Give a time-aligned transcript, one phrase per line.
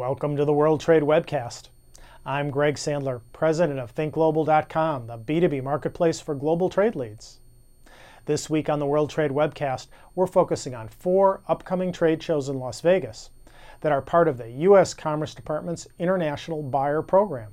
[0.00, 1.68] Welcome to the World Trade Webcast.
[2.24, 7.40] I'm Greg Sandler, president of ThinkGlobal.com, the B2B marketplace for global trade leads.
[8.24, 12.58] This week on the World Trade Webcast, we're focusing on four upcoming trade shows in
[12.58, 13.28] Las Vegas
[13.82, 14.94] that are part of the U.S.
[14.94, 17.52] Commerce Department's International Buyer Program.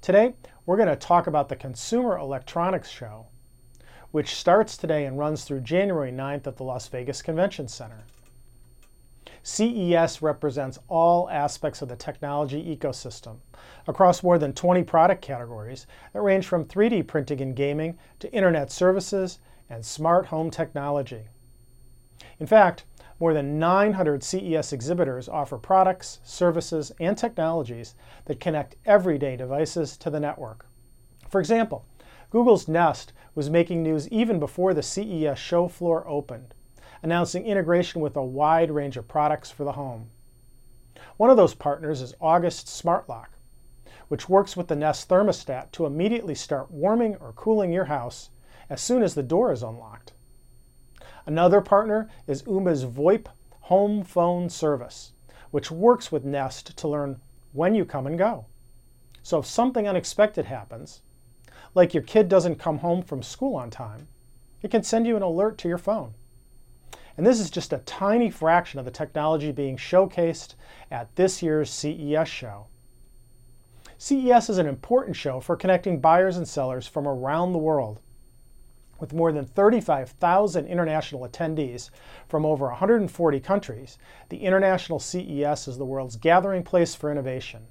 [0.00, 0.34] Today,
[0.66, 3.26] we're going to talk about the Consumer Electronics Show,
[4.10, 8.06] which starts today and runs through January 9th at the Las Vegas Convention Center.
[9.46, 13.36] CES represents all aspects of the technology ecosystem
[13.86, 18.72] across more than 20 product categories that range from 3D printing and gaming to internet
[18.72, 21.28] services and smart home technology.
[22.40, 22.86] In fact,
[23.20, 30.08] more than 900 CES exhibitors offer products, services, and technologies that connect everyday devices to
[30.08, 30.64] the network.
[31.28, 31.84] For example,
[32.30, 36.54] Google's Nest was making news even before the CES show floor opened
[37.04, 40.08] announcing integration with a wide range of products for the home.
[41.18, 43.30] One of those partners is August Smart Lock,
[44.08, 48.30] which works with the Nest thermostat to immediately start warming or cooling your house
[48.70, 50.14] as soon as the door is unlocked.
[51.26, 53.26] Another partner is Ooma's VoIP
[53.60, 55.12] home phone service,
[55.50, 57.20] which works with Nest to learn
[57.52, 58.46] when you come and go.
[59.22, 61.02] So if something unexpected happens,
[61.74, 64.08] like your kid doesn't come home from school on time,
[64.62, 66.14] it can send you an alert to your phone.
[67.16, 70.54] And this is just a tiny fraction of the technology being showcased
[70.90, 72.66] at this year's CES show.
[73.98, 78.00] CES is an important show for connecting buyers and sellers from around the world.
[78.98, 81.90] With more than 35,000 international attendees
[82.28, 83.98] from over 140 countries,
[84.28, 87.66] the International CES is the world's gathering place for innovation.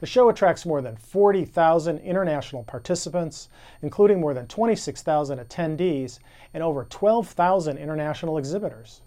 [0.00, 3.50] The show attracts more than 40,000 international participants,
[3.82, 6.18] including more than 26,000 attendees
[6.54, 9.02] and over 12,000 international exhibitors.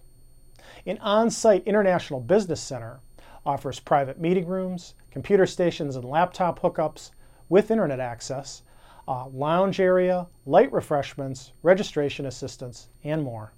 [0.85, 2.99] An on site International Business Center
[3.43, 7.09] offers private meeting rooms, computer stations, and laptop hookups
[7.49, 8.61] with internet access,
[9.07, 13.51] a lounge area, light refreshments, registration assistance, and more.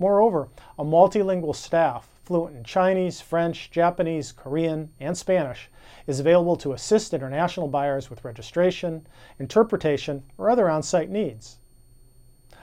[0.00, 5.68] Moreover, a multilingual staff fluent in Chinese, French, Japanese, Korean, and Spanish
[6.06, 9.04] is available to assist international buyers with registration,
[9.40, 11.58] interpretation, or other on site needs.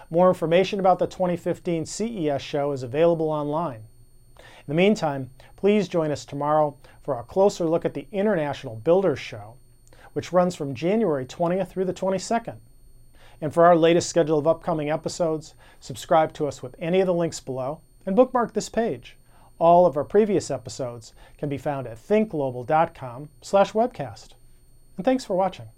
[0.10, 3.84] More information about the 2015 CES show is available online.
[4.38, 9.20] In the meantime, please join us tomorrow for a closer look at the International Builders
[9.20, 9.56] Show,
[10.14, 12.60] which runs from January 20th through the 22nd.
[13.42, 17.14] And for our latest schedule of upcoming episodes, subscribe to us with any of the
[17.14, 19.18] links below and bookmark this page.
[19.60, 24.30] All of our previous episodes can be found at thinkglobal.com/webcast.
[24.98, 25.70] And thanks for watching.